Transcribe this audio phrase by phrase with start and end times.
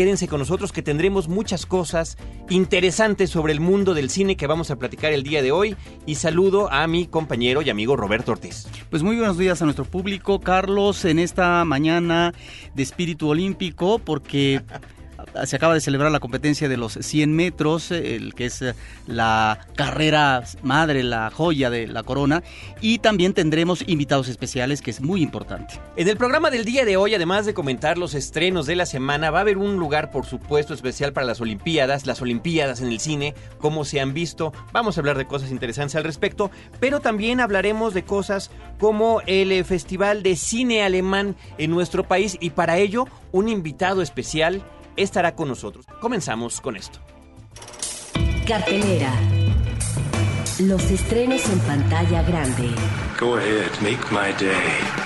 [0.00, 2.16] quédense con nosotros que tendremos muchas cosas
[2.48, 5.76] interesantes sobre el mundo del cine que vamos a platicar el día de hoy.
[6.06, 8.66] Y saludo a mi compañero y amigo Roberto Ortiz.
[8.88, 12.32] Pues muy buenos días a nuestro público, Carlos, en esta mañana
[12.74, 14.62] de espíritu olímpico, porque
[15.44, 18.64] se acaba de celebrar la competencia de los 100 metros, que es
[19.06, 22.42] la carrera madre, la joya de la corona,
[22.80, 25.80] y también tendremos invitados especiales, que es muy importante.
[25.96, 29.30] En el programa del día de hoy, además de comentar los estrenos de la semana,
[29.30, 33.00] va a haber un lugar, por supuesto, especial para las Olimpiadas, las Olimpiadas en el
[33.00, 34.52] cine, cómo se han visto.
[34.72, 39.64] Vamos a hablar de cosas interesantes al respecto, pero también hablaremos de cosas como el
[39.64, 44.62] Festival de Cine Alemán en nuestro país y para ello un invitado especial
[45.02, 45.86] estará con nosotros.
[46.00, 46.98] Comenzamos con esto.
[48.46, 49.12] Cartelera.
[50.60, 52.70] Los estrenos en pantalla grande.
[53.18, 54.99] Go ahead, make my day.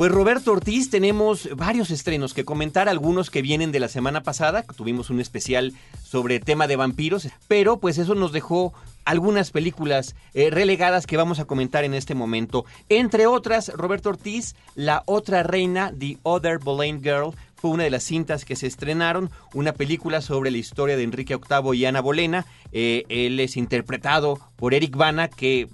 [0.00, 4.62] Pues Roberto Ortiz, tenemos varios estrenos que comentar, algunos que vienen de la semana pasada,
[4.62, 8.72] tuvimos un especial sobre tema de vampiros, pero pues eso nos dejó
[9.04, 12.64] algunas películas eh, relegadas que vamos a comentar en este momento.
[12.88, 18.02] Entre otras, Roberto Ortiz, La otra reina, The Other Boleyn Girl, fue una de las
[18.02, 22.46] cintas que se estrenaron, una película sobre la historia de Enrique VIII y Ana Bolena.
[22.72, 25.68] Eh, él es interpretado por Eric Bana, que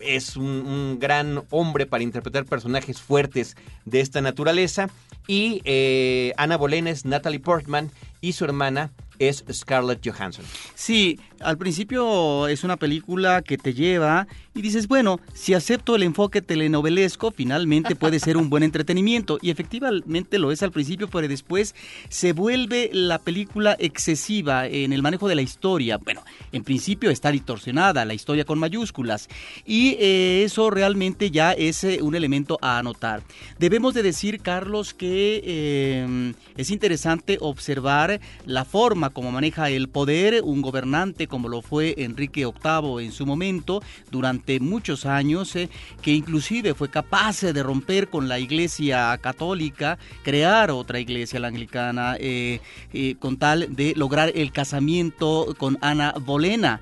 [0.00, 4.88] es un, gran hombre para interpretar personajes fuertes de esta naturaleza.
[5.26, 10.44] Y eh, Ana Bolena es Natalie Portman y su hermana es Scarlett Johansson.
[10.74, 16.02] Sí, al principio es una película que te lleva y dices, bueno, si acepto el
[16.02, 19.38] enfoque telenovelesco, finalmente puede ser un buen entretenimiento.
[19.42, 21.74] Y efectivamente lo es al principio, pero después
[22.08, 25.98] se vuelve la película excesiva en el manejo de la historia.
[25.98, 26.22] Bueno,
[26.52, 29.28] en principio está distorsionada, la historia con mayúsculas.
[29.64, 33.22] Y eh, eso realmente ya es eh, un elemento a anotar.
[33.58, 40.42] Debemos de decir, Carlos, que eh, es interesante observar la forma como maneja el poder
[40.42, 45.68] un gobernante como lo fue Enrique VIII en su momento, durante muchos años, eh,
[46.02, 52.16] que inclusive fue capaz de romper con la iglesia católica, crear otra iglesia, la anglicana,
[52.18, 52.60] eh,
[52.92, 56.80] eh, con tal de lograr el casamiento con Ana Bolena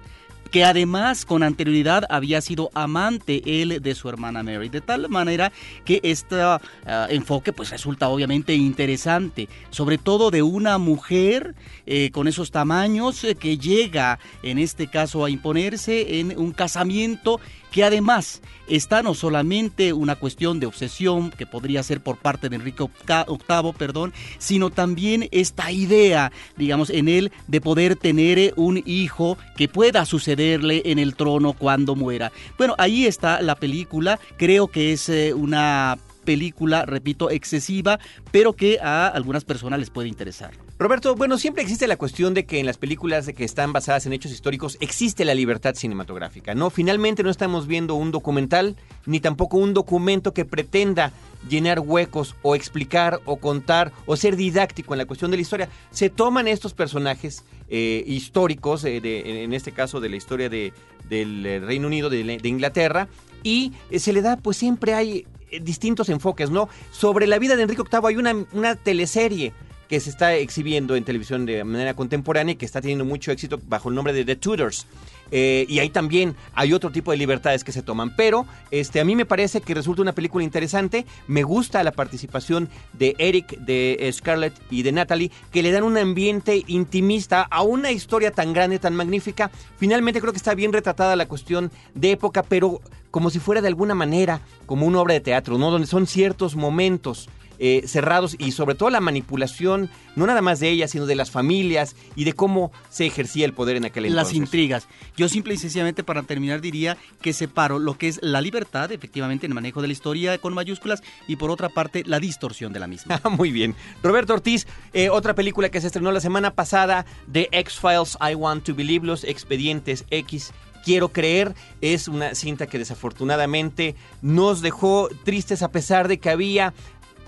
[0.55, 5.51] que además con anterioridad había sido amante él de su hermana Mary, de tal manera
[5.85, 6.61] que este uh,
[7.09, 11.57] enfoque pues resulta obviamente interesante, sobre todo de una mujer
[11.87, 17.41] eh, con esos tamaños eh, que llega en este caso a imponerse en un casamiento
[17.75, 22.55] que además está no solamente una cuestión de obsesión que podría ser por parte de
[22.55, 29.37] Enrique VIII, perdón, sino también esta idea, digamos, en él de poder tener un hijo
[29.57, 32.31] que pueda sucederle en el trono cuando muera.
[32.57, 37.99] Bueno, ahí está la película, creo que es eh, una película, repito, excesiva,
[38.31, 40.53] pero que a algunas personas les puede interesar.
[40.77, 44.13] Roberto, bueno, siempre existe la cuestión de que en las películas que están basadas en
[44.13, 46.69] hechos históricos existe la libertad cinematográfica, ¿no?
[46.69, 48.77] Finalmente no estamos viendo un documental
[49.07, 51.13] ni tampoco un documento que pretenda
[51.49, 55.69] llenar huecos o explicar o contar o ser didáctico en la cuestión de la historia.
[55.93, 60.73] Se toman estos personajes eh, históricos, eh, en este caso de la historia de,
[61.09, 63.09] del Reino Unido, de, de Inglaterra,
[63.45, 65.27] y eh, se le da, pues siempre hay
[65.63, 66.69] distintos enfoques, ¿no?
[66.91, 69.53] Sobre la vida de Enrique VIII hay una, una teleserie
[69.89, 73.61] que se está exhibiendo en televisión de manera contemporánea y que está teniendo mucho éxito
[73.67, 74.87] bajo el nombre de The Tudors.
[75.31, 78.15] Eh, y ahí también hay otro tipo de libertades que se toman.
[78.17, 81.07] Pero este, a mí me parece que resulta una película interesante.
[81.27, 85.99] Me gusta la participación de Eric, de Scarlett y de Natalie, que le dan un
[85.99, 89.51] ambiente intimista a una historia tan grande, tan magnífica.
[89.77, 92.81] Finalmente creo que está bien retratada la cuestión de época, pero
[93.11, 95.71] como si fuera de alguna manera como una obra de teatro, ¿no?
[95.71, 97.29] Donde son ciertos momentos
[97.59, 101.31] eh, cerrados y sobre todo la manipulación, no nada más de ellas, sino de las
[101.31, 104.33] familias y de cómo se ejercía el poder en aquel entonces.
[104.33, 104.89] Las intrigas.
[105.17, 109.47] Yo simple y sencillamente para terminar diría que separo lo que es la libertad, efectivamente,
[109.47, 112.81] en el manejo de la historia con mayúsculas y por otra parte la distorsión de
[112.81, 113.21] la misma.
[113.31, 113.75] Muy bien.
[114.03, 118.65] Roberto Ortiz, eh, otra película que se estrenó la semana pasada de X-Files, I Want
[118.65, 120.53] to Believe, los expedientes X
[120.85, 126.75] Quiero creer es una cinta que desafortunadamente nos dejó tristes a pesar de que había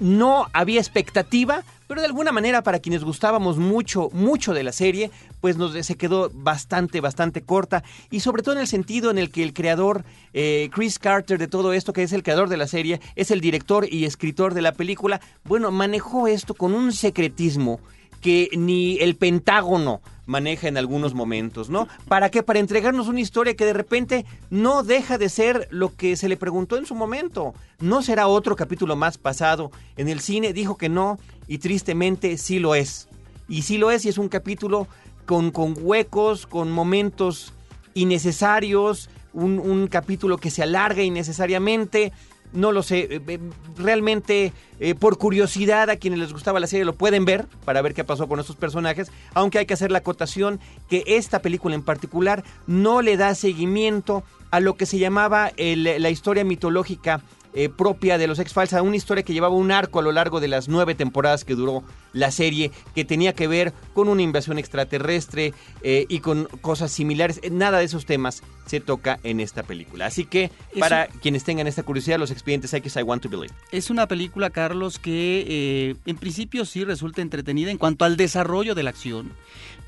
[0.00, 5.10] no había expectativa, pero de alguna manera para quienes gustábamos mucho, mucho de la serie,
[5.40, 7.84] pues nos, se quedó bastante, bastante corta.
[8.10, 11.48] Y sobre todo en el sentido en el que el creador, eh, Chris Carter de
[11.48, 14.62] todo esto, que es el creador de la serie, es el director y escritor de
[14.62, 17.80] la película, bueno, manejó esto con un secretismo
[18.20, 21.88] que ni el Pentágono maneja en algunos momentos, ¿no?
[22.08, 22.42] ¿Para qué?
[22.42, 26.36] Para entregarnos una historia que de repente no deja de ser lo que se le
[26.36, 27.54] preguntó en su momento.
[27.78, 29.70] ¿No será otro capítulo más pasado?
[29.96, 33.08] En el cine dijo que no y tristemente sí lo es.
[33.48, 34.88] Y sí lo es y es un capítulo
[35.24, 37.52] con, con huecos, con momentos
[37.94, 42.12] innecesarios, un, un capítulo que se alarga innecesariamente
[42.52, 43.38] no lo sé, eh, eh,
[43.76, 47.94] realmente eh, por curiosidad a quienes les gustaba la serie lo pueden ver para ver
[47.94, 51.82] qué pasó con estos personajes, aunque hay que hacer la acotación que esta película en
[51.82, 57.20] particular no le da seguimiento a lo que se llamaba la historia mitológica
[57.56, 60.46] eh, propia de los X-Files, una historia que llevaba un arco a lo largo de
[60.46, 61.82] las nueve temporadas que duró
[62.12, 67.40] la serie, que tenía que ver con una invasión extraterrestre eh, y con cosas similares.
[67.50, 70.06] Nada de esos temas se toca en esta película.
[70.06, 73.54] Así que, para quienes tengan esta curiosidad, los expedientes X, I Want to Believe.
[73.72, 78.74] Es una película, Carlos, que eh, en principio sí resulta entretenida en cuanto al desarrollo
[78.74, 79.32] de la acción.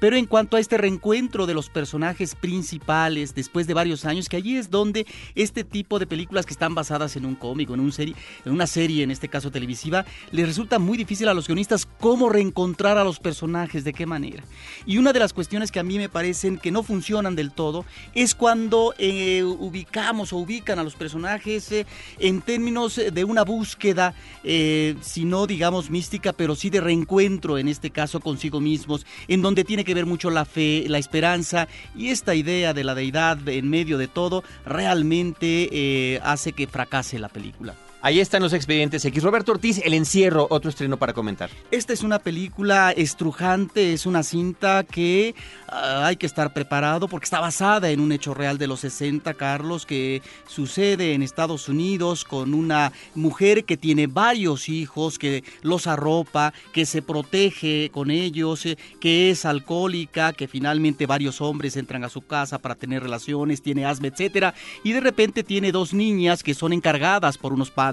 [0.00, 4.36] Pero en cuanto a este reencuentro de los personajes principales después de varios años, que
[4.36, 7.92] allí es donde este tipo de películas que están basadas en un cómic en, un
[7.92, 8.14] serie,
[8.44, 12.28] en una serie, en este caso televisiva, les resulta muy difícil a los guionistas cómo
[12.28, 14.42] reencontrar a los personajes, de qué manera.
[14.86, 17.84] Y una de las cuestiones que a mí me parecen que no funcionan del todo
[18.14, 21.86] es cuando eh, ubicamos o ubican a los personajes eh,
[22.18, 24.14] en términos de una búsqueda,
[24.44, 29.42] eh, si no digamos mística, pero sí de reencuentro, en este caso consigo mismos, en
[29.42, 33.48] donde tiene que ver mucho la fe, la esperanza y esta idea de la deidad
[33.48, 37.74] en medio de todo realmente eh, hace que fracase la película.
[38.00, 39.24] Ahí están los expedientes X.
[39.24, 41.50] Roberto Ortiz, El Encierro, otro estreno para comentar.
[41.72, 45.34] Esta es una película estrujante, es una cinta que
[45.66, 49.34] uh, hay que estar preparado porque está basada en un hecho real de los 60,
[49.34, 55.88] Carlos, que sucede en Estados Unidos con una mujer que tiene varios hijos, que los
[55.88, 62.04] arropa, que se protege con ellos, eh, que es alcohólica, que finalmente varios hombres entran
[62.04, 64.54] a su casa para tener relaciones, tiene asma, etcétera,
[64.84, 67.87] y de repente tiene dos niñas que son encargadas por unos padres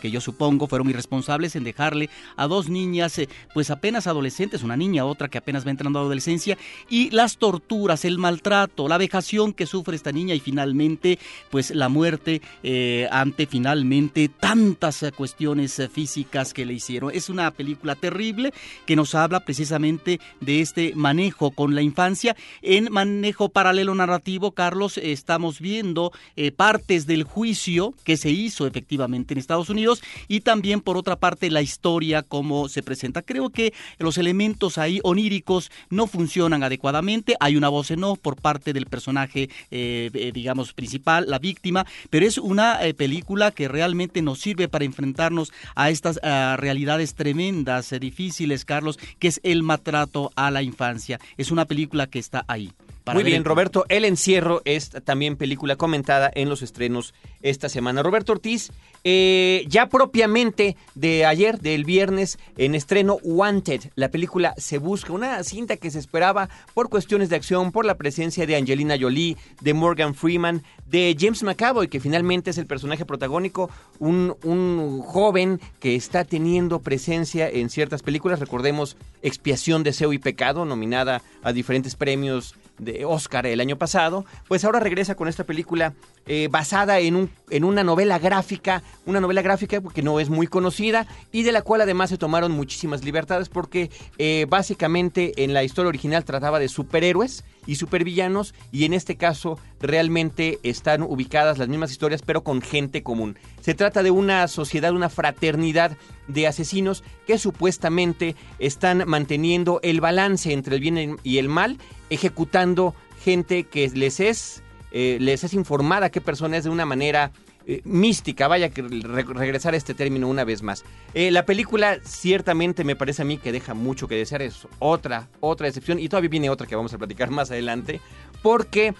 [0.00, 4.76] que yo supongo fueron irresponsables en dejarle a dos niñas, eh, pues apenas adolescentes, una
[4.76, 6.58] niña, otra que apenas va entrando a adolescencia,
[6.88, 11.18] y las torturas, el maltrato, la vejación que sufre esta niña y finalmente,
[11.50, 17.10] pues la muerte eh, ante finalmente tantas eh, cuestiones físicas que le hicieron.
[17.14, 18.52] Es una película terrible
[18.86, 22.36] que nos habla precisamente de este manejo con la infancia.
[22.62, 26.12] En manejo paralelo narrativo, Carlos, estamos viendo
[26.56, 31.50] partes del juicio que se hizo efectivamente en Estados Unidos y también por otra parte
[31.50, 33.22] la historia como se presenta.
[33.22, 37.36] Creo que los elementos ahí oníricos no funcionan adecuadamente.
[37.40, 41.86] Hay una voz en off por parte del personaje, eh, eh, digamos, principal, la víctima,
[42.10, 47.94] pero es una eh, película que realmente nos sirve para enfrentarnos a estas realidades tremendas,
[47.98, 51.18] difíciles, Carlos, que es el maltrato a la infancia.
[51.36, 52.70] Es una película que está ahí.
[53.14, 53.84] Muy bien, Roberto.
[53.88, 58.02] El encierro es también película comentada en los estrenos esta semana.
[58.02, 58.70] Roberto Ortiz,
[59.04, 65.42] eh, ya propiamente de ayer, del viernes, en estreno Wanted, la película Se Busca, una
[65.44, 69.74] cinta que se esperaba por cuestiones de acción, por la presencia de Angelina Jolie, de
[69.74, 75.94] Morgan Freeman, de James McAvoy, que finalmente es el personaje protagónico, un, un joven que
[75.94, 78.40] está teniendo presencia en ciertas películas.
[78.40, 84.64] Recordemos Expiación, Deseo y Pecado, nominada a diferentes premios de Oscar el año pasado, pues
[84.64, 85.94] ahora regresa con esta película
[86.26, 90.46] eh, basada en, un, en una novela gráfica, una novela gráfica que no es muy
[90.46, 95.64] conocida y de la cual además se tomaron muchísimas libertades porque eh, básicamente en la
[95.64, 101.68] historia original trataba de superhéroes y supervillanos y en este caso realmente están ubicadas las
[101.68, 103.36] mismas historias pero con gente común.
[103.60, 105.96] Se trata de una sociedad, una fraternidad
[106.28, 112.94] de asesinos que supuestamente están manteniendo el balance entre el bien y el mal, ejecutando
[113.22, 117.32] gente que les es, eh, les es informada qué persona es de una manera
[117.66, 120.84] eh, mística, vaya que regresar a este término una vez más.
[121.14, 125.28] Eh, la película ciertamente me parece a mí que deja mucho que desear, es otra,
[125.40, 128.00] otra excepción y todavía viene otra que vamos a platicar más adelante,
[128.42, 128.94] porque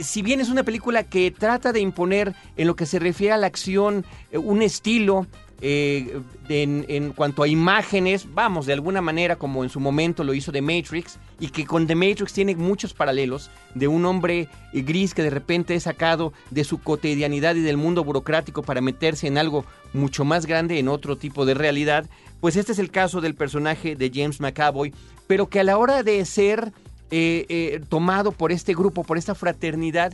[0.00, 3.36] si bien es una película que trata de imponer en lo que se refiere a
[3.36, 5.26] la acción un estilo,
[5.62, 10.52] eh, en, cuanto a imágenes, vamos, de alguna manera como en su momento lo hizo
[10.52, 15.14] The Matrix, y que con The Matrix tiene muchos paralelos de un hombre eh, gris
[15.14, 19.38] que de repente es sacado de su cotidianidad y del mundo burocrático para meterse en
[19.38, 22.06] algo mucho más grande, en otro tipo de realidad,
[22.40, 24.92] pues este es el caso del personaje de James McAvoy,
[25.26, 26.72] pero que a la hora de ser
[27.10, 30.12] eh, tomado por este grupo, por esta fraternidad,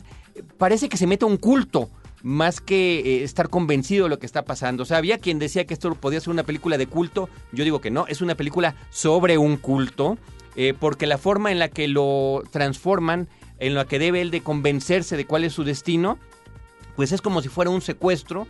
[0.57, 1.89] parece que se mete un culto
[2.23, 4.83] más que eh, estar convencido de lo que está pasando.
[4.83, 7.29] O sea, había quien decía que esto podía ser una película de culto.
[7.51, 10.17] Yo digo que no, es una película sobre un culto,
[10.55, 13.27] eh, porque la forma en la que lo transforman,
[13.59, 16.17] en la que debe él de convencerse de cuál es su destino,
[16.95, 18.47] pues es como si fuera un secuestro,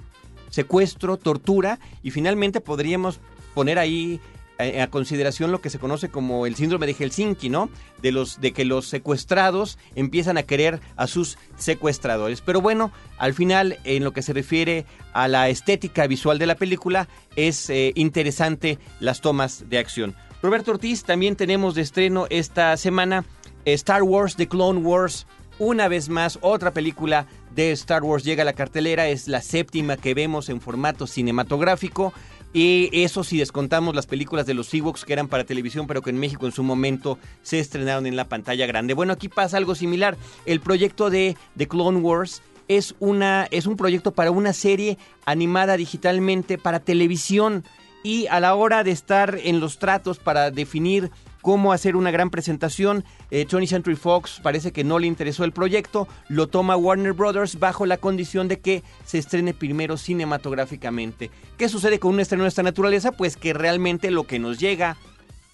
[0.50, 3.20] secuestro, tortura, y finalmente podríamos
[3.56, 4.22] poner ahí
[4.60, 7.70] a consideración lo que se conoce como el síndrome de Helsinki, ¿no?
[8.02, 12.42] De los de que los secuestrados empiezan a querer a sus secuestradores.
[12.42, 16.56] Pero bueno, al final en lo que se refiere a la estética visual de la
[16.56, 20.16] película es eh, interesante las tomas de acción.
[20.42, 23.24] Roberto Ortiz, también tenemos de estreno esta semana
[23.66, 25.26] eh, Star Wars The Clone Wars.
[25.60, 29.98] Una vez más, otra película de Star Wars llega a la cartelera, es la séptima
[29.98, 32.12] que vemos en formato cinematográfico.
[32.54, 36.12] Y eso si descontamos las películas de los Ewoks que eran para televisión, pero que
[36.12, 38.94] en México en su momento se estrenaron en la pantalla grande.
[38.94, 40.18] Bueno, aquí pasa algo similar.
[40.46, 45.78] El proyecto de The Clone Wars es, una, es un proyecto para una serie animada
[45.78, 47.64] digitalmente para televisión.
[48.04, 51.10] Y a la hora de estar en los tratos para definir
[51.44, 53.04] cómo hacer una gran presentación.
[53.30, 57.60] Eh, 20th Century Fox parece que no le interesó el proyecto, lo toma Warner Brothers
[57.60, 61.30] bajo la condición de que se estrene primero cinematográficamente.
[61.58, 63.12] ¿Qué sucede con un estreno de esta naturaleza?
[63.12, 64.98] Pues que realmente lo que nos llega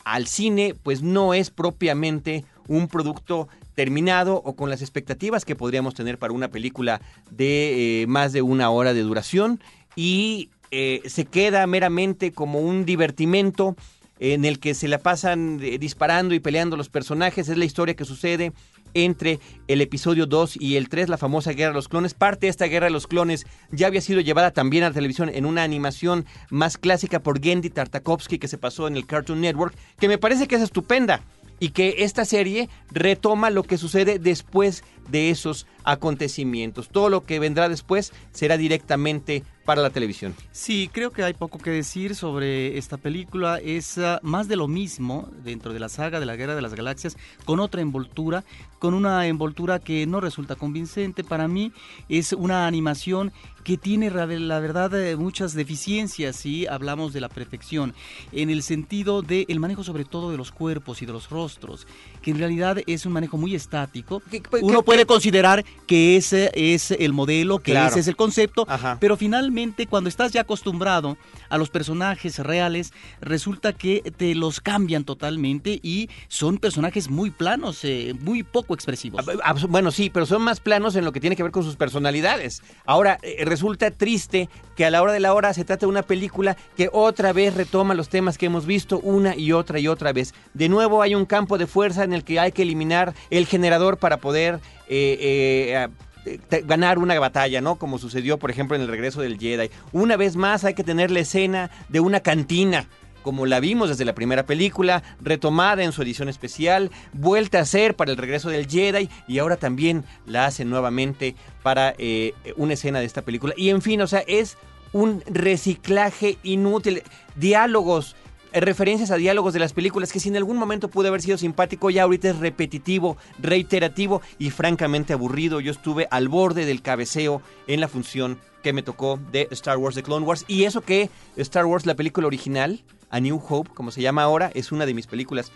[0.06, 5.96] al cine pues no es propiamente un producto terminado o con las expectativas que podríamos
[5.96, 9.60] tener para una película de eh, más de una hora de duración
[9.96, 13.76] y eh, se queda meramente como un divertimento
[14.20, 17.50] en el que se la pasan eh, disparando y peleando los personajes.
[17.50, 18.52] Es la historia que sucede
[18.94, 22.14] entre el episodio 2 y el 3, la famosa Guerra de los Clones.
[22.14, 25.30] Parte de esta Guerra de los Clones ya había sido llevada también a la televisión
[25.30, 29.76] en una animación más clásica por Gendy Tartakovsky que se pasó en el Cartoon Network,
[30.00, 31.22] que me parece que es estupenda
[31.60, 36.90] y que esta serie retoma lo que sucede después de esos acontecimientos.
[36.90, 40.34] Todo lo que vendrá después será directamente para la televisión.
[40.52, 43.60] Sí, creo que hay poco que decir sobre esta película.
[43.60, 46.74] Es uh, más de lo mismo dentro de la saga de la Guerra de las
[46.74, 48.44] Galaxias, con otra envoltura,
[48.80, 51.24] con una envoltura que no resulta convincente.
[51.24, 51.72] Para mí
[52.08, 53.32] es una animación
[53.64, 57.94] que tiene la verdad eh, muchas deficiencias si hablamos de la perfección,
[58.32, 61.86] en el sentido del el manejo sobre todo de los cuerpos y de los rostros,
[62.24, 64.24] que en realidad es un manejo muy estático.
[64.62, 67.90] Uno puede considerar que ese es el modelo, que Claro.
[67.90, 68.98] ese es el concepto, Ajá.
[69.00, 71.18] pero finalmente cuando estás ya acostumbrado
[71.50, 77.84] a los personajes reales, resulta que te los cambian totalmente y son personajes muy planos,
[77.84, 79.26] eh, muy poco expresivos.
[79.44, 81.76] Ah, Bueno, sí, pero son más planos en lo que tiene que ver con sus
[81.76, 82.62] personalidades.
[82.86, 86.04] Ahora, eh, resulta triste que a la hora de la hora se trata de una
[86.04, 90.14] película que otra vez retoma los temas que hemos visto una y otra y otra
[90.14, 90.34] vez.
[90.54, 93.98] De nuevo hay un campo de fuerza en el que hay que eliminar el generador
[93.98, 95.88] para poder eh,
[96.26, 97.78] eh, ganar una batalla, ¿no?
[97.78, 99.70] Como sucedió, por ejemplo, en el regreso del Jedi.
[99.92, 102.88] Una vez más hay que tener la escena de una cantina
[103.22, 107.96] como la vimos desde la primera película, retomada en su edición especial, vuelta a hacer
[107.96, 113.00] para el regreso del Jedi y ahora también la hacen nuevamente para eh, una escena
[113.00, 113.54] de esta película.
[113.58, 114.58] Y en fin, o sea, es
[114.94, 117.04] un reciclaje inútil.
[117.36, 118.16] Diálogos,
[118.54, 121.90] referencias a diálogos de las películas que si en algún momento pudo haber sido simpático,
[121.90, 125.60] ya ahorita es repetitivo, reiterativo y francamente aburrido.
[125.60, 129.96] Yo estuve al borde del cabeceo en la función que me tocó de Star Wars
[129.96, 130.46] The Clone Wars.
[130.48, 134.52] Y eso que Star Wars, la película original, A New Hope, como se llama ahora,
[134.54, 135.52] es una de mis películas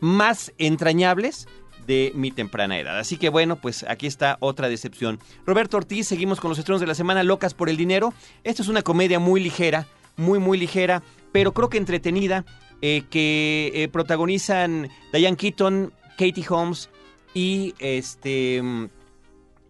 [0.00, 1.48] más entrañables
[1.86, 2.98] de mi temprana edad.
[2.98, 5.20] Así que bueno, pues aquí está otra decepción.
[5.46, 8.12] Roberto Ortiz, seguimos con los estrenos de la semana, Locas por el Dinero.
[8.44, 9.86] Esta es una comedia muy ligera,
[10.16, 11.02] muy, muy ligera,
[11.36, 12.46] pero creo que entretenida,
[12.80, 16.88] eh, que eh, protagonizan Diane Keaton, Katie Holmes
[17.34, 18.84] y este mm,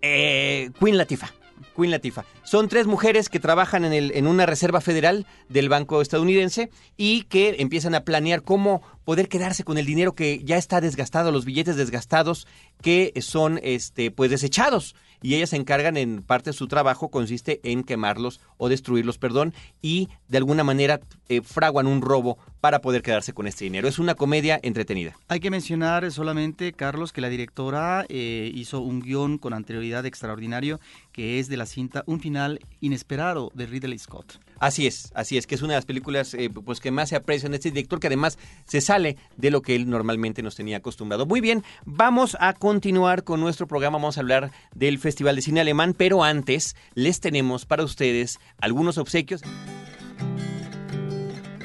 [0.00, 1.32] eh, Queen Latifah.
[1.75, 2.25] Queen Latifah.
[2.44, 7.23] Son tres mujeres que trabajan en, el, en una reserva federal del Banco estadounidense y
[7.25, 11.44] que empiezan a planear cómo poder quedarse con el dinero que ya está desgastado, los
[11.44, 12.46] billetes desgastados
[12.80, 14.94] que son este, pues desechados.
[15.26, 19.54] Y ellas se encargan en parte de su trabajo, consiste en quemarlos o destruirlos, perdón,
[19.83, 23.88] y de alguna manera eh, fraguan un robo para poder quedarse con este dinero.
[23.88, 25.16] Es una comedia entretenida.
[25.26, 30.78] Hay que mencionar solamente, Carlos, que la directora eh, hizo un guion con anterioridad extraordinario
[31.16, 34.38] que es de la cinta Un final inesperado de Ridley Scott.
[34.61, 37.16] Así es, así es, que es una de las películas eh, pues que más se
[37.16, 40.76] aprecia en este director, que además se sale de lo que él normalmente nos tenía
[40.76, 41.25] acostumbrado.
[41.25, 45.61] Muy bien, vamos a continuar con nuestro programa, vamos a hablar del Festival de Cine
[45.62, 49.40] Alemán, pero antes les tenemos para ustedes algunos obsequios.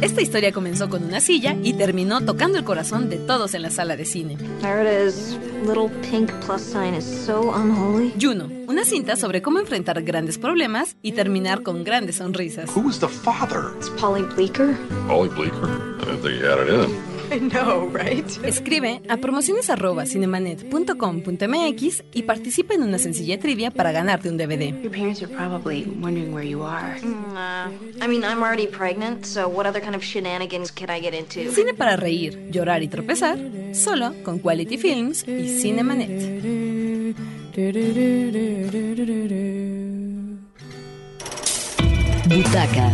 [0.02, 3.70] Esta historia comenzó con una silla y terminó tocando el corazón de todos en la
[3.70, 4.36] sala de cine.
[8.20, 12.68] Juno, una cinta sobre cómo enfrentar grandes problemas y terminar con grandes sonrisas.
[12.76, 13.74] Who was the father?
[13.78, 14.76] It's Polly Bleeker.
[15.08, 15.70] Polly Bleeker?
[16.02, 17.11] I didn't think he had it in.
[18.44, 24.74] Escribe a promociones@cinemanet.com.mx y participa en una sencilla trivia para ganarte un DVD.
[24.82, 27.00] Your parents are probably wondering where you are.
[27.02, 27.70] Mm, uh,
[28.04, 31.50] I mean, I'm already pregnant, so what other kind of shenanigans can I get into?
[31.52, 33.40] Cine para reír, llorar y tropezar,
[33.74, 36.42] solo con Quality Films y Cinemanet.
[42.28, 42.92] Butaca,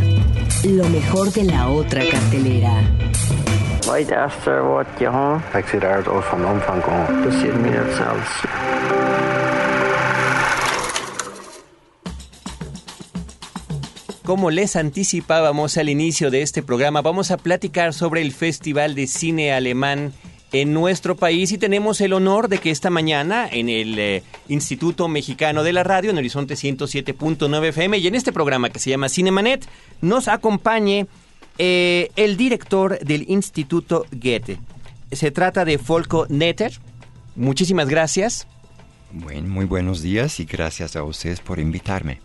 [0.63, 2.81] lo mejor de la otra cartelera.
[5.57, 7.61] Ik zie daar van omvang komen.
[7.61, 7.85] Meer.
[14.23, 19.07] Como les anticipábamos al inicio de este programa, vamos a platicar sobre el Festival de
[19.07, 20.13] Cine Alemán
[20.51, 25.07] en nuestro país y tenemos el honor de que esta mañana en el eh, Instituto
[25.07, 29.07] Mexicano de la Radio, en Horizonte 107.9 FM y en este programa que se llama
[29.07, 29.65] Cinemanet,
[30.01, 31.07] nos acompañe
[31.57, 34.59] eh, el director del Instituto Goethe.
[35.11, 36.71] Se trata de Folko Netter.
[37.35, 38.47] Muchísimas gracias.
[39.11, 42.19] Bueno, muy buenos días y gracias a ustedes por invitarme.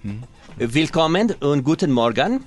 [0.59, 2.43] Willkommen und guten Morgen.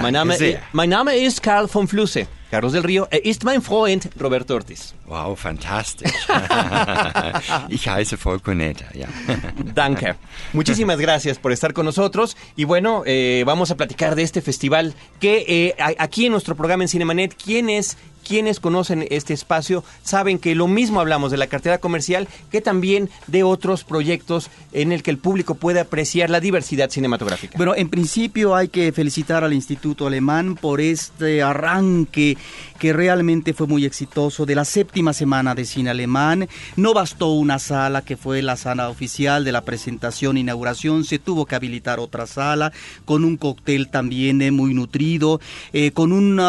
[0.00, 0.36] Mein Name,
[0.72, 2.26] mein Name ist Karl von Flusse.
[2.50, 4.94] Carlos del Río, er ist mein Freund Roberto Ortiz.
[5.06, 6.12] Wow, fantastisch.
[7.68, 9.08] ich heiße Folko Netter, ja.
[9.74, 10.14] Danke.
[10.52, 12.36] Muchísimas gracias por estar con nosotros.
[12.54, 16.84] Y bueno, eh, vamos a platicar de este festival que eh, aquí en nuestro programa
[16.84, 21.46] en Cinemanet, ¿quién es quienes conocen este espacio saben que lo mismo hablamos de la
[21.46, 26.40] cartera comercial que también de otros proyectos en el que el público puede apreciar la
[26.40, 27.56] diversidad cinematográfica.
[27.56, 32.36] Bueno, en principio hay que felicitar al Instituto Alemán por este arranque
[32.76, 36.48] que realmente fue muy exitoso de la séptima semana de cine alemán.
[36.76, 41.18] No bastó una sala que fue la sala oficial de la presentación e inauguración, se
[41.18, 42.72] tuvo que habilitar otra sala
[43.04, 45.40] con un cóctel también eh, muy nutrido,
[45.72, 46.40] eh, con un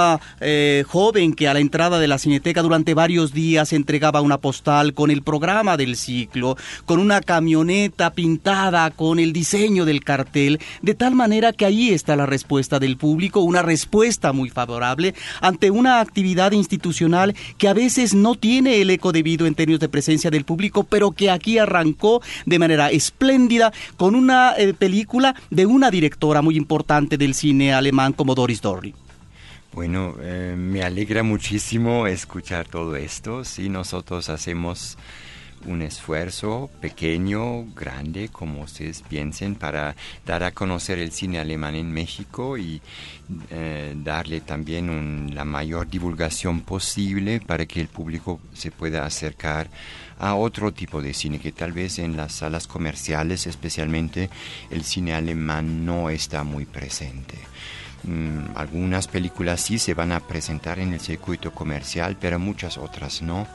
[0.42, 4.94] eh, joven que a la entrada de la cineteca durante varios días entregaba una postal
[4.94, 10.96] con el programa del ciclo, con una camioneta pintada con el diseño del cartel, de
[10.96, 16.00] tal manera que ahí está la respuesta del público, una respuesta muy favorable ante una
[16.00, 20.46] actividad institucional que a veces no tiene el eco debido en términos de presencia del
[20.46, 26.42] público, pero que aquí arrancó de manera espléndida con una eh, película de una directora
[26.42, 28.94] muy importante del cine alemán como Doris Dorry.
[29.74, 33.44] Bueno, eh, me alegra muchísimo escuchar todo esto.
[33.44, 34.98] Sí, nosotros hacemos
[35.66, 41.92] un esfuerzo pequeño, grande, como ustedes piensen, para dar a conocer el cine alemán en
[41.92, 42.82] México y
[43.50, 49.70] eh, darle también la mayor divulgación posible para que el público se pueda acercar
[50.20, 54.30] a otro tipo de cine que tal vez en las salas comerciales especialmente
[54.72, 57.38] el cine alemán no está muy presente.
[58.04, 63.22] Mm, algunas películas sí se van a presentar en el circuito comercial, pero muchas otras
[63.22, 63.48] no.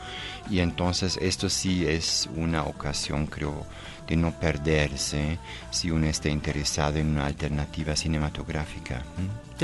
[0.51, 3.65] Y entonces esto sí es una ocasión, creo,
[4.07, 5.39] de no perderse
[5.71, 9.03] si uno está interesado en una alternativa cinematográfica.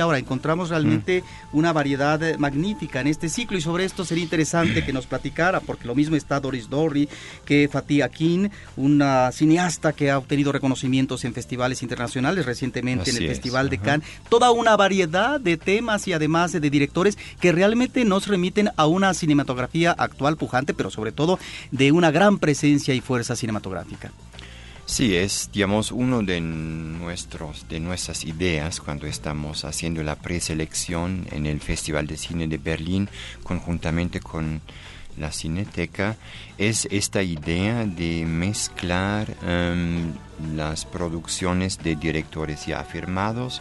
[0.00, 4.84] Ahora encontramos realmente una variedad eh, magnífica en este ciclo y sobre esto sería interesante
[4.84, 7.08] que nos platicara, porque lo mismo está Doris Dorry
[7.44, 13.28] que Fatih Akin, una cineasta que ha obtenido reconocimientos en festivales internacionales, recientemente en el
[13.28, 18.28] Festival de Cannes, toda una variedad de temas y además de directores que realmente nos
[18.28, 21.38] remiten a una cinematografía actual pujante, pero sobre todo
[21.70, 24.12] de una gran presencia y fuerza cinematográfica.
[24.88, 31.44] Sí, es, digamos, uno de, nuestros, de nuestras ideas cuando estamos haciendo la preselección en
[31.44, 33.06] el Festival de Cine de Berlín
[33.42, 34.62] conjuntamente con
[35.18, 36.16] la Cineteca,
[36.56, 40.14] es esta idea de mezclar em,
[40.56, 43.60] las producciones de directores ya afirmados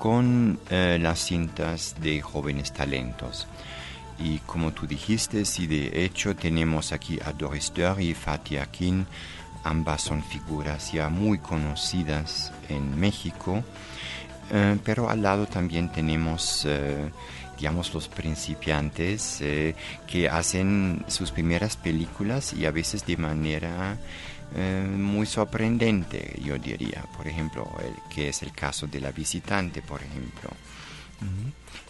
[0.00, 3.46] con eh, las cintas de jóvenes talentos.
[4.18, 9.06] Y como tú dijiste, sí, de hecho tenemos aquí a Doris Dörr y Fatih Akin,
[9.64, 13.64] Ambas son figuras ya muy conocidas en México,
[14.50, 17.10] eh, pero al lado también tenemos, eh,
[17.58, 19.74] digamos, los principiantes eh,
[20.06, 23.98] que hacen sus primeras películas y a veces de manera
[24.56, 27.04] muy sorprendente, yo diría.
[27.16, 30.48] Por ejemplo, el, que es el caso de La Visitante, por ejemplo.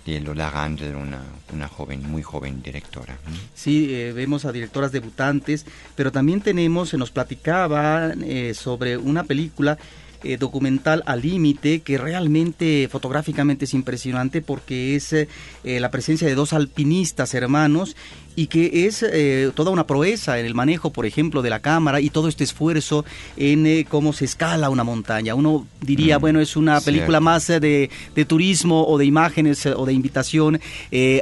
[0.06, 3.16] De Lola Randall, una, una joven, muy joven directora.
[3.54, 5.64] Sí, eh, vemos a directoras debutantes,
[5.96, 9.78] pero también tenemos, se nos platicaba eh, sobre una película
[10.22, 15.14] eh, documental al límite que realmente fotográficamente es impresionante porque es
[15.62, 17.96] la presencia de dos alpinistas hermanos
[18.36, 22.00] y que es eh, toda una proeza en el manejo, por ejemplo, de la cámara
[22.00, 23.04] y todo este esfuerzo
[23.36, 25.34] en cómo se escala una montaña.
[25.34, 29.86] Uno diría, mm, bueno, es una película más de, de, turismo o de imágenes o
[29.86, 30.60] de invitación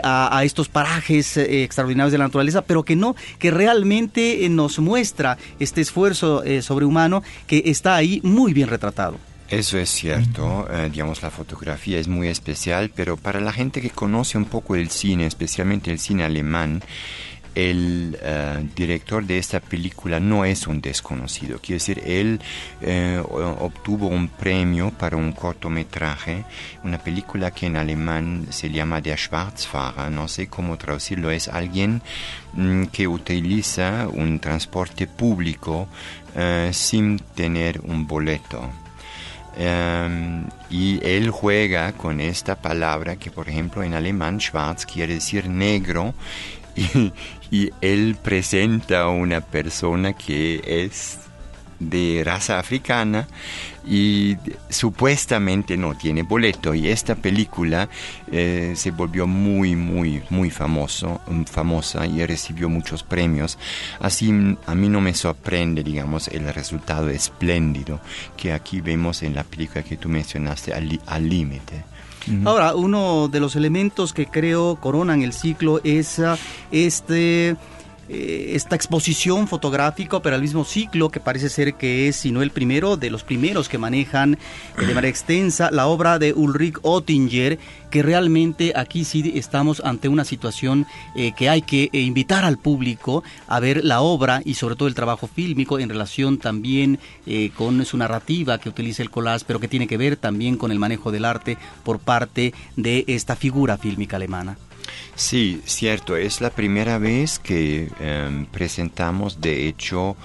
[0.03, 5.39] a, a, estos parajes extraordinarios de la naturaleza, pero que no, que realmente nos muestra
[5.59, 9.32] este esfuerzo sobrehumano que está ahí muy bien retratado.
[9.53, 13.91] Eso es cierto, eh, digamos la fotografía es muy especial, pero para la gente que
[13.91, 16.83] conoce un poco el cine, especialmente el cine alemán,
[17.55, 21.59] el eh, director de esta película no es un desconocido.
[21.59, 22.41] Quiere decir, él
[22.81, 26.47] eh, obtuvo un premio para un cortometraje,
[26.83, 32.01] una película que en alemán se llama Der Schwarzfahrer, no sé cómo traducirlo, es alguien
[32.55, 35.89] mm, que utiliza un transporte público
[36.71, 38.71] sin tener un boleto.
[39.57, 45.49] Em, y él juega con esta palabra que, por ejemplo, en alemán schwarz quiere decir
[45.49, 46.15] negro
[46.77, 47.13] y,
[47.51, 51.19] y él presenta a una persona que es
[51.79, 53.27] de raza africana
[53.87, 54.37] y
[54.69, 56.75] supuestamente no tiene boleto.
[56.75, 57.89] Y esta película
[58.31, 63.59] eh, se volvió muy muy muy famoso mm, famosa y recibió muchos premios.
[64.01, 64.33] Así
[64.67, 68.01] a mí no me sorprende digamos el resultado espléndido
[68.37, 71.93] que aquí vemos en la película que tú mencionaste al límite.
[72.45, 76.39] Ahora, uno de los elementos que creo coronan el ciclo es ah,
[76.71, 77.57] este
[78.09, 82.51] esta exposición fotográfica, pero al mismo ciclo que parece ser que es, si no el
[82.51, 84.39] primero, de los primeros que manejan
[84.77, 87.59] de manera extensa la obra de Ulrich Oettinger,
[87.91, 92.59] que realmente aquí sí estamos ante una situación eh, que hay que eh, invitar al
[92.59, 96.99] público a ver la obra y sobre todo el trabajo fílmico en relación también
[97.57, 100.79] con su narrativa que utiliza el collage, pero que tiene que ver también con el
[100.79, 104.57] manejo del arte por parte de esta figura fílmica alemana.
[105.15, 110.17] Sí, cierto, es la primera vez que em, presentamos, de hecho,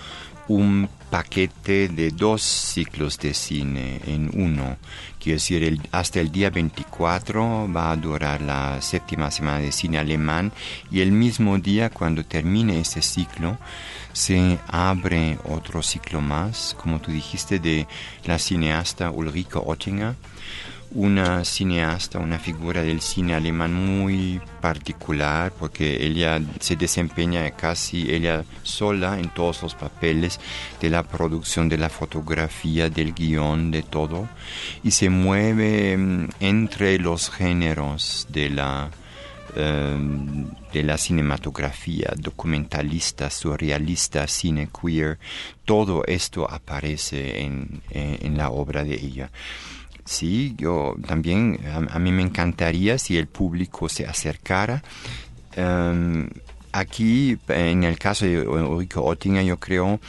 [0.48, 4.78] un paquete de dos ciclos de cine en uno.
[5.20, 10.52] Quiero decir, hasta el día 24 va a durar la séptima semana de cine alemán
[10.92, 13.58] y el mismo día, cuando termine ese ciclo,
[14.14, 17.88] se abre otro ciclo más, como tú dijiste, de
[18.26, 20.16] la cineasta Ulrike Oettinger
[20.92, 28.44] una cineasta, una figura del cine alemán muy particular porque ella se desempeña casi ella
[28.64, 30.40] sola en todos los papeles
[30.82, 34.30] de la producción de la fotografía, del guion, de todo
[34.84, 38.90] y se mueve mm, entre los géneros de la
[39.56, 45.18] em, de la cinematografía, documentalista, surrealista, cine queer,
[45.66, 49.32] todo esto aparece en, en la obra de ella.
[50.08, 54.82] Sí, yo también, a, mí me encantaría si el público se acercara.
[55.54, 56.30] Em,
[56.72, 60.00] aquí, en el caso de Ulrike Oettinger, yo creo,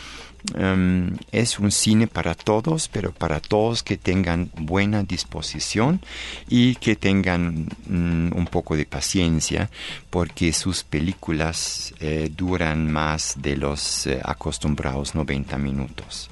[0.55, 6.01] em, es un cine para todos, pero para todos que tengan buena disposición
[6.49, 9.69] y que tengan mm, un poco de paciencia,
[10.11, 16.31] porque sus películas eh, duran más de los eh, acostumbrados 90 minutos.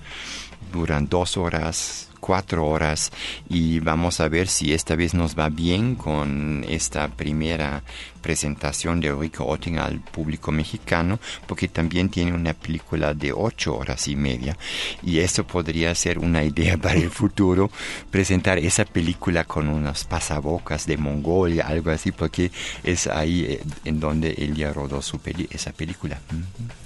[0.73, 3.12] Duran dos horas, cuatro horas
[3.49, 7.85] y vamos a ver si esta vez nos va bien con esta primera
[8.27, 14.09] presentación de Rico Oettinger al público mexicano, porque también tiene una película de ocho horas
[14.09, 14.59] y media.
[15.01, 17.71] Y eso podría ser una idea para el futuro,
[18.11, 22.51] presentar esa película con unas pasabocas de Mongolia, algo así, porque
[22.83, 26.19] es ahí eh, en donde él ya rodó su esa película.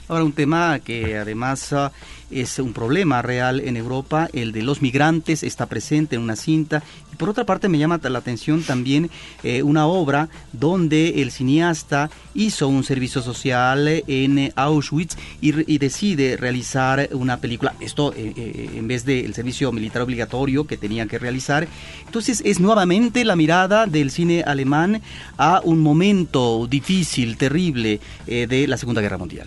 [0.08, 1.90] Ahora, un tema que además ah,
[2.30, 6.82] es un problema real en Europa, el de los migrantes, está presente en una cinta.
[7.20, 9.10] Por otra parte, me llama la atención también
[9.42, 17.10] eh, una obra donde el cineasta hizo un servicio social en Auschwitz y, decide realizar
[17.12, 17.74] una película.
[17.78, 21.68] Esto eh, eh, en vez del servicio militar obligatorio que tenía que realizar.
[22.06, 25.02] Entonces, es nuevamente la mirada del cine alemán
[25.36, 29.46] a un momento difícil, terrible de la Segunda Guerra Mundial.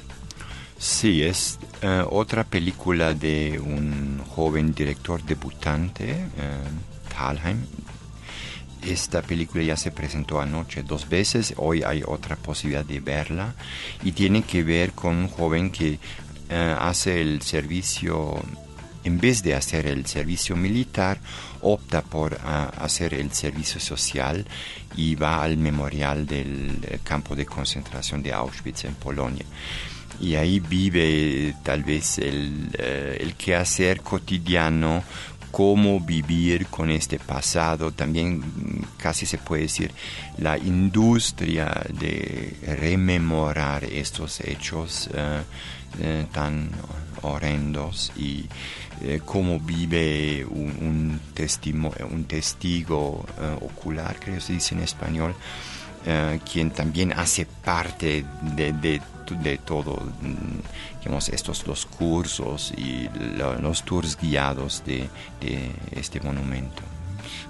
[0.78, 1.58] Sí, es
[2.12, 6.28] otra película de un joven director debutante,
[7.16, 7.66] Talheim.
[8.86, 13.56] Esta película ya se presentó anoche dos veces, hoy hay otra posibilidad de verla
[14.04, 16.00] y tiene que ver con un joven que
[16.50, 18.42] eh, hace el servicio,
[19.06, 21.18] en vez de hacer el servicio militar,
[21.62, 24.46] opta por ah, hacer el servicio social
[24.98, 29.46] y va al memorial del eh, campo de concentración de Auschwitz en Polonia.
[30.20, 35.04] Y ahí vive tal vez el, eh, el quehacer cotidiano
[35.54, 39.92] cómo vivir con este pasado, también mm, casi se puede decir
[40.40, 45.42] la industria de rememorar estos hechos eh,
[46.02, 46.72] eh, tan
[47.22, 48.48] horrendos y
[49.02, 53.24] eh, cómo vive un, un, un testigo
[53.62, 55.36] ocular, creo que se dice en español,
[56.52, 63.84] quien también hace parte de, de de todo, mm, digamos, estos los cursos y los
[63.84, 65.10] tours guiados de,
[65.42, 66.93] de este monumento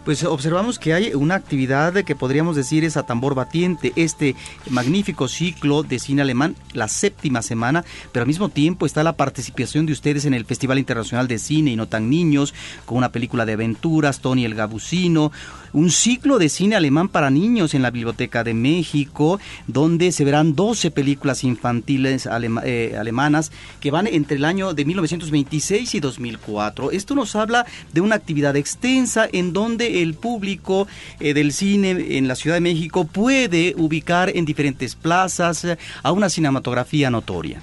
[0.06, 4.36] pues observamos que hay una actividad que podríamos decir es a tambor batiente, este
[4.70, 9.86] magnífico ciclo de cine alemán, la séptima semana, pero al mismo tiempo está la participación
[9.86, 12.54] de ustedes en el Festival Internacional de Cine y No Tan Niños,
[12.86, 15.32] con una película de aventuras, Tony el Gabucino,
[15.74, 20.56] un ciclo de cine alemán para niños en la Biblioteca de México, donde se verán
[20.56, 22.30] 12 películas infantiles
[22.64, 26.92] eh, alemanas que van entre el año de 1926 y 2004.
[26.92, 30.88] Esto nos habla de una actividad extensa en donde el público
[31.20, 36.12] eh, del cine en la Ciudad de México puede ubicar en diferentes plazas eh, a
[36.12, 37.62] una cinematografía notoria.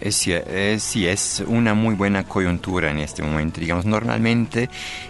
[0.00, 0.28] Es,
[0.82, 3.60] sí, es una muy buena coyuntura en este momento.
[3.60, 4.68] Digamos, normalmente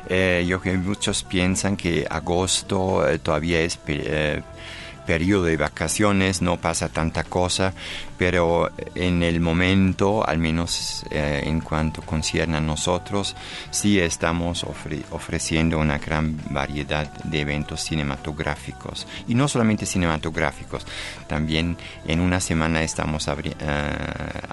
[0.09, 4.42] eh, yo que muchos piensan que agosto eh, todavía es eh,
[5.07, 7.75] periodo de vacaciones, no pasa tanta cosa,
[8.18, 13.37] pero en el momento, al menos eh, en cuanto concierne a nosotros,
[13.70, 14.64] sí estamos
[15.11, 19.07] ofreciendo una gran variedad de eventos cinematográficos.
[19.29, 20.87] Y no solamente cinematográficos,
[21.29, 21.76] también
[22.07, 23.52] en una semana estamos eh,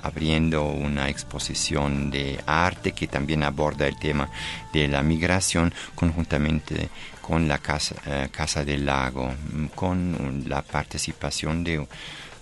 [0.01, 4.29] abriendo una exposición de arte que también aborda el tema
[4.73, 6.89] de la migración conjuntamente
[7.21, 9.33] con la Casa, eh, casa del Lago,
[9.75, 11.87] con la participación de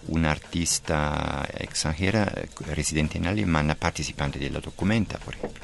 [0.07, 2.31] una artista extranjera
[2.73, 5.61] residente en Alemania, participante de la documenta, por ejemplo.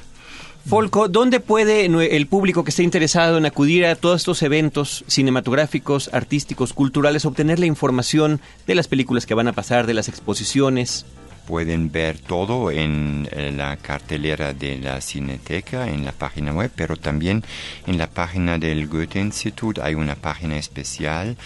[0.67, 6.09] Folco, ¿dónde puede el público que esté interesado en acudir a todos estos eventos cinematográficos,
[6.11, 11.05] artísticos, culturales, obtener la información de las películas que van a pasar, de las exposiciones?
[11.47, 16.97] Pueden ver todo en eh, la cartelera de la Cineteca, en la página web, pero
[16.97, 17.43] también
[17.87, 21.37] en la página del Goethe Institut hay una página especial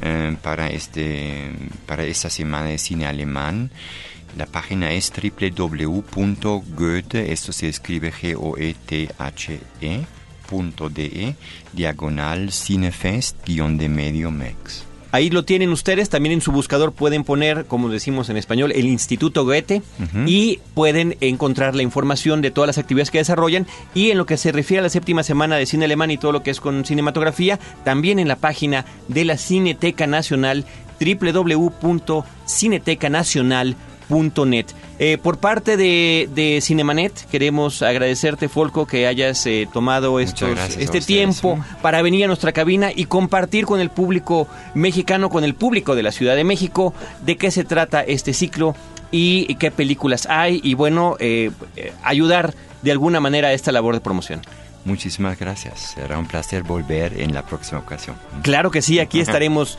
[0.00, 1.50] eh, para, este,
[1.86, 3.70] para esta semana de cine alemán.
[4.38, 6.00] La página es www.goethe,
[7.32, 10.06] esto se escribe G-O-E-T-H-E,
[10.90, 11.36] .de,
[11.72, 14.89] diagonal cinefest-de medio mex.
[15.12, 18.86] Ahí lo tienen ustedes, también en su buscador pueden poner, como decimos en español, el
[18.86, 19.82] Instituto Goethe
[20.26, 24.36] y pueden encontrar la información de todas las actividades que desarrollan y en lo que
[24.36, 26.84] se refiere a la séptima semana de cine alemán y todo lo que es con
[26.84, 30.64] cinematografía, también en la página de la Cineteca Nacional
[34.10, 34.66] www.cinetecanacional.net.
[34.98, 41.58] Eh, por parte de, Cinemanet, queremos agradecerte, Folco, que hayas eh, tomado estos, este tiempo
[41.80, 46.02] para venir a nuestra cabina y compartir con el público mexicano, con el público de
[46.02, 46.92] la Ciudad de México,
[47.24, 48.74] de qué se trata este ciclo
[49.10, 51.50] y, qué películas hay y, bueno, eh,
[52.02, 54.42] ayudar de alguna manera a esta labor de promoción.
[54.84, 55.94] Muchísimas gracias.
[55.94, 58.16] Será un placer volver en la próxima ocasión.
[58.42, 59.78] Claro que sí, aquí estaremos.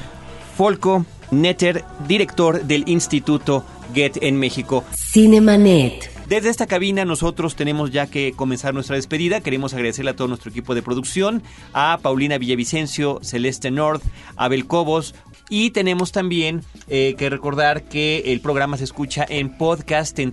[0.55, 4.83] Folco Netter, director del Instituto Get en México.
[4.95, 6.11] Cinemanet.
[6.27, 9.41] Desde esta cabina nosotros tenemos ya que comenzar nuestra despedida.
[9.41, 14.01] Queremos agradecerle a todo nuestro equipo de producción, a Paulina Villavicencio, Celeste North,
[14.37, 15.13] Abel Cobos,
[15.49, 20.31] y tenemos también eh, que recordar que el programa se escucha en podcast en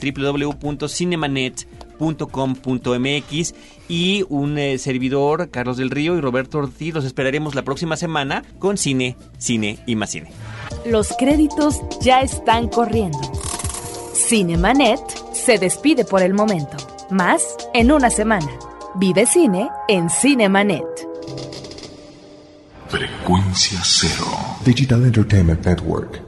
[1.99, 3.55] www.cinemanet.com.mx
[3.89, 8.45] y un eh, servidor, Carlos del Río y Roberto Ortiz, los esperaremos la próxima semana
[8.59, 10.31] con Cine, Cine y más Cine.
[10.87, 13.19] Los créditos ya están corriendo.
[14.15, 15.01] Cinemanet
[15.33, 16.77] se despide por el momento.
[17.11, 18.49] Más en una semana.
[18.97, 20.85] Vive cine en Cinemanet.
[22.89, 24.27] Frecuencia cero.
[24.65, 26.28] Digital Entertainment Network.